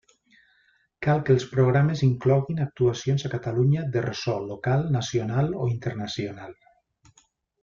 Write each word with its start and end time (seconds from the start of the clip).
Cal 1.07 1.19
que 1.25 1.33
els 1.33 1.43
programes 1.51 2.01
incloguin 2.07 2.63
actuacions 2.65 3.27
a 3.29 3.33
Catalunya 3.35 3.85
de 3.97 4.03
ressò 4.09 4.39
local, 4.47 4.89
nacional 4.97 5.55
o 5.67 5.73
internacional. 5.77 6.59